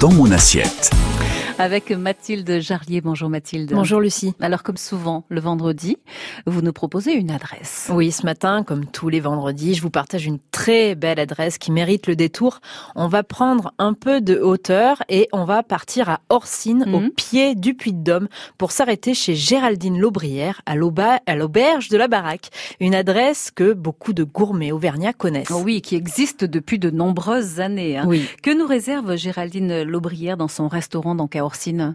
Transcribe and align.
dans 0.00 0.10
mon 0.10 0.30
assiette 0.30 0.90
avec 1.62 1.92
Mathilde 1.92 2.58
Jarlier. 2.58 3.00
Bonjour 3.00 3.30
Mathilde. 3.30 3.70
Bonjour 3.72 4.00
Lucie. 4.00 4.34
Alors 4.40 4.64
comme 4.64 4.76
souvent 4.76 5.24
le 5.28 5.40
vendredi, 5.40 5.96
vous 6.44 6.60
nous 6.60 6.72
proposez 6.72 7.12
une 7.12 7.30
adresse. 7.30 7.88
Oui, 7.94 8.10
ce 8.10 8.26
matin, 8.26 8.64
comme 8.64 8.84
tous 8.84 9.08
les 9.08 9.20
vendredis, 9.20 9.74
je 9.74 9.82
vous 9.82 9.88
partage 9.88 10.26
une 10.26 10.40
très 10.50 10.96
belle 10.96 11.20
adresse 11.20 11.58
qui 11.58 11.70
mérite 11.70 12.08
le 12.08 12.16
détour. 12.16 12.58
On 12.96 13.06
va 13.06 13.22
prendre 13.22 13.72
un 13.78 13.94
peu 13.94 14.20
de 14.20 14.40
hauteur 14.40 15.04
et 15.08 15.28
on 15.32 15.44
va 15.44 15.62
partir 15.62 16.10
à 16.10 16.20
Orsine, 16.30 16.82
au 16.92 16.98
mhm. 16.98 17.10
pied 17.10 17.54
du 17.54 17.74
Puy-de-Dôme, 17.74 18.26
pour 18.58 18.72
s'arrêter 18.72 19.14
chez 19.14 19.36
Géraldine 19.36 20.00
Laubrière, 20.00 20.62
à 20.66 20.74
l'auberge 20.74 21.90
de 21.90 21.96
la 21.96 22.08
Baraque. 22.08 22.50
Une 22.80 22.96
adresse 22.96 23.52
que 23.52 23.72
beaucoup 23.72 24.14
de 24.14 24.24
gourmets 24.24 24.72
auvergnats 24.72 25.12
connaissent. 25.12 25.52
Oh 25.52 25.62
oui, 25.64 25.80
qui 25.80 25.94
existe 25.94 26.44
depuis 26.44 26.80
de 26.80 26.90
nombreuses 26.90 27.60
années. 27.60 27.98
Hein. 27.98 28.04
Oui. 28.08 28.28
Que 28.42 28.50
nous 28.50 28.66
réserve 28.66 29.14
Géraldine 29.14 29.84
Laubrière 29.84 30.36
dans 30.36 30.48
son 30.48 30.66
restaurant 30.66 31.14
dans 31.14 31.28
Orsine 31.40 31.51
porcine. 31.52 31.92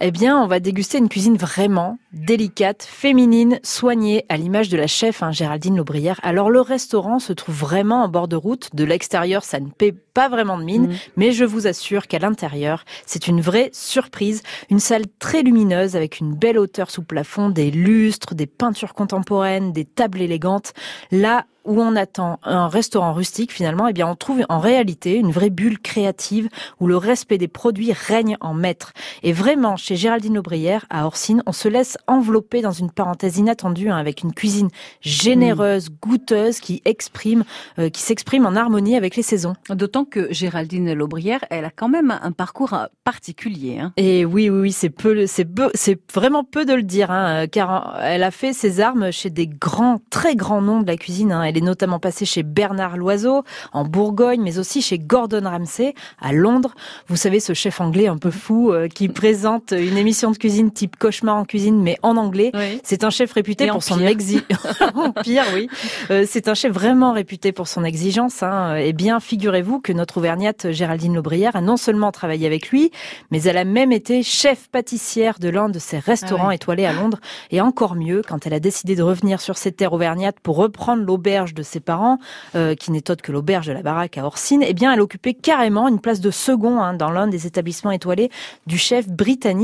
Eh 0.00 0.10
bien, 0.10 0.42
on 0.42 0.48
va 0.48 0.58
déguster 0.58 0.98
une 0.98 1.08
cuisine 1.08 1.36
vraiment 1.36 1.98
délicate, 2.12 2.82
féminine, 2.82 3.60
soignée, 3.62 4.24
à 4.28 4.36
l'image 4.36 4.68
de 4.68 4.76
la 4.76 4.88
chef 4.88 5.22
hein, 5.22 5.30
Géraldine 5.30 5.76
Laubrière. 5.76 6.18
Alors, 6.22 6.50
le 6.50 6.60
restaurant 6.60 7.20
se 7.20 7.32
trouve 7.32 7.54
vraiment 7.54 8.02
en 8.02 8.08
bord 8.08 8.26
de 8.26 8.34
route. 8.34 8.70
De 8.74 8.84
l'extérieur, 8.84 9.44
ça 9.44 9.60
ne 9.60 9.68
paie 9.68 9.92
pas 9.92 10.28
vraiment 10.28 10.58
de 10.58 10.64
mine, 10.64 10.88
mmh. 10.88 10.94
mais 11.16 11.32
je 11.32 11.44
vous 11.44 11.66
assure 11.66 12.08
qu'à 12.08 12.18
l'intérieur, 12.18 12.84
c'est 13.06 13.28
une 13.28 13.40
vraie 13.40 13.70
surprise. 13.72 14.42
Une 14.68 14.80
salle 14.80 15.04
très 15.18 15.42
lumineuse 15.42 15.94
avec 15.94 16.18
une 16.18 16.34
belle 16.34 16.58
hauteur 16.58 16.90
sous 16.90 17.02
plafond, 17.02 17.50
des 17.50 17.70
lustres, 17.70 18.34
des 18.34 18.46
peintures 18.46 18.94
contemporaines, 18.94 19.72
des 19.72 19.84
tables 19.84 20.20
élégantes. 20.20 20.72
Là, 21.12 21.46
où 21.64 21.80
on 21.80 21.96
attend 21.96 22.38
un 22.42 22.68
restaurant 22.68 23.12
rustique 23.12 23.52
finalement, 23.52 23.88
eh 23.88 23.92
bien 23.92 24.06
on 24.06 24.16
trouve 24.16 24.44
en 24.48 24.58
réalité 24.60 25.14
une 25.14 25.30
vraie 25.30 25.50
bulle 25.50 25.78
créative 25.78 26.48
où 26.78 26.86
le 26.86 26.96
respect 26.96 27.38
des 27.38 27.48
produits 27.48 27.92
règne 27.92 28.36
en 28.40 28.54
maître. 28.54 28.92
Et 29.22 29.32
vraiment, 29.32 29.76
chez 29.84 29.96
Géraldine 29.96 30.38
Aubrière 30.38 30.86
à 30.88 31.04
Orsine, 31.04 31.42
on 31.44 31.52
se 31.52 31.68
laisse 31.68 31.98
envelopper 32.06 32.62
dans 32.62 32.72
une 32.72 32.90
parenthèse 32.90 33.36
inattendue 33.36 33.90
hein, 33.90 33.98
avec 33.98 34.22
une 34.22 34.32
cuisine 34.32 34.70
généreuse, 35.02 35.90
goûteuse 36.00 36.60
qui 36.60 36.80
exprime, 36.86 37.44
euh, 37.78 37.90
qui 37.90 38.00
s'exprime 38.00 38.46
en 38.46 38.56
harmonie 38.56 38.96
avec 38.96 39.14
les 39.14 39.22
saisons. 39.22 39.52
D'autant 39.68 40.06
que 40.06 40.32
Géraldine 40.32 40.94
Laubrière, 40.94 41.44
elle 41.50 41.66
a 41.66 41.70
quand 41.70 41.90
même 41.90 42.18
un 42.22 42.32
parcours 42.32 42.74
particulier. 43.04 43.78
Hein. 43.78 43.92
Et 43.98 44.24
oui, 44.24 44.48
oui, 44.48 44.60
oui, 44.60 44.72
c'est 44.72 44.88
peu, 44.88 45.26
c'est 45.26 45.46
c'est 45.74 46.00
vraiment 46.14 46.44
peu 46.44 46.64
de 46.64 46.72
le 46.72 46.82
dire, 46.82 47.10
hein, 47.10 47.46
car 47.46 47.98
elle 48.00 48.22
a 48.22 48.30
fait 48.30 48.54
ses 48.54 48.80
armes 48.80 49.12
chez 49.12 49.28
des 49.28 49.46
grands, 49.46 50.00
très 50.08 50.34
grands 50.34 50.62
noms 50.62 50.80
de 50.80 50.86
la 50.86 50.96
cuisine. 50.96 51.30
Hein. 51.30 51.42
Elle 51.42 51.58
est 51.58 51.60
notamment 51.60 51.98
passée 51.98 52.24
chez 52.24 52.42
Bernard 52.42 52.96
Loiseau, 52.96 53.44
en 53.74 53.84
Bourgogne, 53.84 54.40
mais 54.42 54.58
aussi 54.58 54.80
chez 54.80 54.98
Gordon 54.98 55.42
Ramsay, 55.44 55.92
à 56.22 56.32
Londres. 56.32 56.74
Vous 57.08 57.16
savez, 57.16 57.38
ce 57.38 57.52
chef 57.52 57.82
anglais 57.82 58.06
un 58.06 58.16
peu 58.16 58.30
fou 58.30 58.72
euh, 58.72 58.88
qui 58.88 59.08
présente 59.10 59.73
une 59.78 59.96
émission 59.96 60.30
de 60.30 60.36
cuisine 60.36 60.70
type 60.70 60.96
cauchemar 60.96 61.36
en 61.36 61.44
cuisine, 61.44 61.82
mais 61.82 61.96
en 62.02 62.16
anglais. 62.16 62.52
C'est 62.82 63.04
un 63.04 63.10
chef 63.10 63.32
réputé 63.32 63.66
pour 63.68 63.82
son 63.82 64.00
exigence. 64.00 64.44
pire, 65.22 65.44
oui. 65.54 65.68
Euh, 66.10 66.24
c'est 66.28 66.48
un 66.48 66.54
chef 66.54 66.72
vraiment 66.72 67.12
réputé 67.12 67.52
pour 67.52 67.68
son 67.68 67.84
exigence. 67.84 68.42
Hein. 68.42 68.76
Eh 68.76 68.92
bien, 68.92 69.20
figurez-vous 69.20 69.80
que 69.80 69.92
notre 69.92 70.18
auvergnate 70.18 70.70
Géraldine 70.70 71.14
Laubrière 71.14 71.56
a 71.56 71.60
non 71.60 71.76
seulement 71.76 72.12
travaillé 72.12 72.46
avec 72.46 72.68
lui, 72.68 72.90
mais 73.30 73.42
elle 73.42 73.56
a 73.56 73.64
même 73.64 73.92
été 73.92 74.22
chef 74.22 74.68
pâtissière 74.68 75.38
de 75.38 75.48
l'un 75.48 75.68
de 75.68 75.78
ses 75.78 75.98
restaurants 75.98 76.48
ah 76.48 76.54
étoilés 76.54 76.86
à 76.86 76.92
Londres. 76.92 77.20
Et 77.50 77.60
encore 77.60 77.94
mieux, 77.94 78.22
quand 78.26 78.46
elle 78.46 78.54
a 78.54 78.60
décidé 78.60 78.96
de 78.96 79.02
revenir 79.02 79.40
sur 79.40 79.56
ses 79.56 79.72
terres 79.72 79.92
auvergnates 79.92 80.40
pour 80.40 80.56
reprendre 80.56 81.02
l'auberge 81.02 81.54
de 81.54 81.62
ses 81.62 81.80
parents, 81.80 82.18
euh, 82.54 82.74
qui 82.74 82.90
n'est 82.90 83.10
autre 83.10 83.22
que 83.22 83.32
l'auberge 83.32 83.66
de 83.66 83.72
la 83.72 83.82
baraque 83.82 84.18
à 84.18 84.24
Orsine, 84.24 84.62
eh 84.66 84.74
bien, 84.74 84.92
elle 84.92 85.00
occupait 85.00 85.34
carrément 85.34 85.88
une 85.88 86.00
place 86.00 86.20
de 86.20 86.30
second 86.30 86.80
hein, 86.80 86.94
dans 86.94 87.10
l'un 87.10 87.26
des 87.26 87.46
établissements 87.46 87.90
étoilés 87.90 88.30
du 88.66 88.78
chef 88.78 89.08
britannique. 89.08 89.63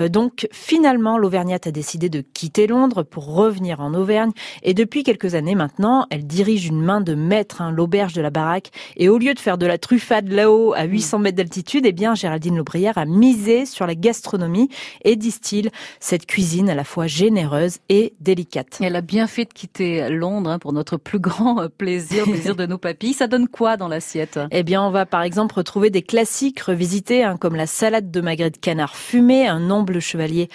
Euh, 0.00 0.08
donc, 0.08 0.48
finalement, 0.52 1.18
l'Auvergnate 1.18 1.66
a 1.66 1.70
décidé 1.70 2.08
de 2.08 2.20
quitter 2.20 2.66
Londres 2.66 3.02
pour 3.02 3.34
revenir 3.34 3.80
en 3.80 3.94
Auvergne. 3.94 4.32
Et 4.62 4.74
depuis 4.74 5.02
quelques 5.02 5.34
années 5.34 5.54
maintenant, 5.54 6.06
elle 6.10 6.26
dirige 6.26 6.66
une 6.66 6.80
main 6.80 7.00
de 7.00 7.14
maître, 7.14 7.62
hein, 7.62 7.70
l'auberge 7.70 8.12
de 8.12 8.22
la 8.22 8.30
baraque. 8.30 8.70
Et 8.96 9.08
au 9.08 9.18
lieu 9.18 9.34
de 9.34 9.40
faire 9.40 9.58
de 9.58 9.66
la 9.66 9.78
truffade 9.78 10.28
là-haut 10.28 10.74
à 10.74 10.84
800 10.84 11.18
mètres 11.20 11.36
d'altitude, 11.36 11.84
eh 11.86 11.92
bien, 11.92 12.14
Géraldine 12.14 12.56
Laubrière 12.56 12.98
a 12.98 13.04
misé 13.04 13.66
sur 13.66 13.86
la 13.86 13.94
gastronomie 13.94 14.68
et 15.04 15.16
distille 15.16 15.70
cette 16.00 16.26
cuisine 16.26 16.70
à 16.70 16.74
la 16.74 16.84
fois 16.84 17.06
généreuse 17.06 17.78
et 17.88 18.14
délicate. 18.20 18.78
Elle 18.80 18.96
a 18.96 19.00
bien 19.00 19.26
fait 19.26 19.44
de 19.44 19.52
quitter 19.52 20.08
Londres 20.10 20.50
hein, 20.50 20.58
pour 20.58 20.72
notre 20.72 20.96
plus 20.96 21.18
grand 21.18 21.60
euh, 21.60 21.68
plaisir, 21.68 22.24
plaisir 22.30 22.56
de 22.56 22.66
nos 22.66 22.78
papilles. 22.78 23.12
Ça 23.12 23.26
donne 23.26 23.48
quoi 23.48 23.76
dans 23.76 23.88
l'assiette? 23.88 24.38
Eh 24.50 24.62
bien, 24.62 24.82
on 24.82 24.90
va 24.90 25.06
par 25.06 25.22
exemple 25.22 25.54
retrouver 25.54 25.90
des 25.90 26.02
classiques 26.02 26.60
revisités, 26.60 27.24
hein, 27.24 27.36
comme 27.38 27.54
la 27.54 27.66
salade 27.66 28.10
de 28.10 28.20
magret 28.20 28.50
de 28.50 28.56
canard 28.56 28.96
fumé, 28.96 29.37
un 29.46 29.60
nombre 29.60 30.00
chevalier 30.00 30.48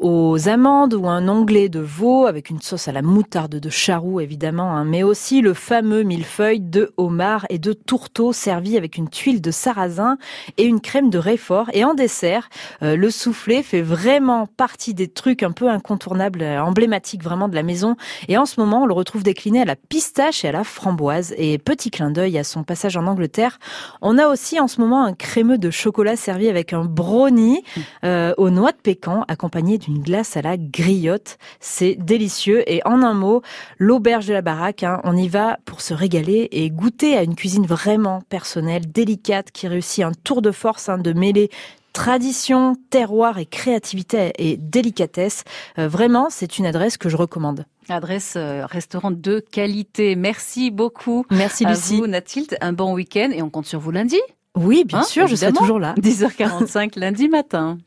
aux 0.00 0.48
amandes 0.48 0.94
ou 0.94 1.08
un 1.08 1.28
onglet 1.28 1.68
de 1.68 1.80
veau 1.80 2.26
avec 2.26 2.50
une 2.50 2.60
sauce 2.60 2.88
à 2.88 2.92
la 2.92 3.02
moutarde 3.02 3.56
de 3.56 3.70
charroux 3.70 4.20
évidemment, 4.20 4.76
hein, 4.76 4.84
mais 4.84 5.02
aussi 5.02 5.40
le 5.40 5.54
fameux 5.54 6.02
millefeuille 6.02 6.60
de 6.60 6.92
homard 6.96 7.46
et 7.50 7.58
de 7.58 7.72
tourteau 7.72 8.32
servi 8.32 8.76
avec 8.76 8.96
une 8.96 9.08
tuile 9.08 9.40
de 9.40 9.50
sarrasin 9.50 10.18
et 10.56 10.64
une 10.64 10.80
crème 10.80 11.10
de 11.10 11.18
réfort. 11.18 11.70
Et 11.72 11.84
en 11.84 11.94
dessert, 11.94 12.48
euh, 12.82 12.96
le 12.96 13.10
soufflé 13.10 13.62
fait 13.62 13.82
vraiment 13.82 14.46
partie 14.46 14.94
des 14.94 15.08
trucs 15.08 15.42
un 15.42 15.52
peu 15.52 15.68
incontournables, 15.68 16.42
euh, 16.42 16.62
emblématiques 16.62 17.22
vraiment 17.22 17.48
de 17.48 17.54
la 17.54 17.62
maison. 17.62 17.96
Et 18.28 18.36
en 18.36 18.46
ce 18.46 18.60
moment, 18.60 18.82
on 18.82 18.86
le 18.86 18.94
retrouve 18.94 19.22
décliné 19.22 19.62
à 19.62 19.64
la 19.64 19.76
pistache 19.76 20.44
et 20.44 20.48
à 20.48 20.52
la 20.52 20.64
framboise. 20.64 21.34
Et 21.38 21.58
petit 21.58 21.90
clin 21.90 22.10
d'œil 22.10 22.38
à 22.38 22.44
son 22.44 22.62
passage 22.62 22.96
en 22.96 23.06
Angleterre, 23.06 23.58
on 24.02 24.18
a 24.18 24.28
aussi 24.28 24.60
en 24.60 24.68
ce 24.68 24.80
moment 24.80 25.04
un 25.04 25.14
crémeux 25.14 25.58
de 25.58 25.70
chocolat 25.70 26.16
servi 26.16 26.48
avec 26.48 26.72
un 26.72 26.84
brownie 26.84 27.62
euh, 28.04 28.32
aux 28.36 28.50
noix 28.50 28.72
de 28.72 28.76
pécan 28.76 29.24
accompagné 29.28 29.78
d'une 29.78 29.87
glace 29.88 30.36
à 30.36 30.42
la 30.42 30.56
griotte. 30.56 31.38
C'est 31.60 31.94
délicieux. 31.94 32.62
Et 32.70 32.80
en 32.84 33.02
un 33.02 33.14
mot, 33.14 33.42
l'auberge 33.78 34.26
de 34.26 34.32
la 34.32 34.42
baraque, 34.42 34.82
hein, 34.82 35.00
on 35.04 35.16
y 35.16 35.28
va 35.28 35.58
pour 35.64 35.80
se 35.80 35.94
régaler 35.94 36.48
et 36.52 36.70
goûter 36.70 37.16
à 37.16 37.22
une 37.22 37.34
cuisine 37.34 37.66
vraiment 37.66 38.22
personnelle, 38.28 38.90
délicate, 38.90 39.50
qui 39.50 39.68
réussit 39.68 40.04
un 40.04 40.12
tour 40.12 40.42
de 40.42 40.50
force 40.50 40.88
hein, 40.88 40.98
de 40.98 41.12
mêler 41.12 41.50
tradition, 41.92 42.76
terroir 42.90 43.38
et 43.38 43.46
créativité 43.46 44.32
et 44.38 44.56
délicatesse. 44.56 45.42
Euh, 45.78 45.88
vraiment, 45.88 46.28
c'est 46.30 46.58
une 46.58 46.66
adresse 46.66 46.96
que 46.96 47.08
je 47.08 47.16
recommande. 47.16 47.64
Adresse 47.88 48.34
euh, 48.36 48.66
restaurant 48.66 49.10
de 49.10 49.40
qualité. 49.40 50.14
Merci 50.14 50.70
beaucoup. 50.70 51.24
Merci 51.30 51.64
Lucie. 51.64 51.94
À 51.94 51.96
vous, 51.98 52.06
Nathilde. 52.06 52.56
Un 52.60 52.72
bon 52.72 52.92
week-end 52.92 53.30
et 53.32 53.42
on 53.42 53.50
compte 53.50 53.66
sur 53.66 53.80
vous 53.80 53.90
lundi. 53.90 54.20
Oui, 54.56 54.84
bien 54.84 55.00
hein, 55.00 55.02
sûr, 55.02 55.26
je 55.26 55.36
serai 55.36 55.52
toujours 55.52 55.78
là. 55.78 55.94
10h45 55.98 56.98
lundi 56.98 57.28
matin. 57.28 57.78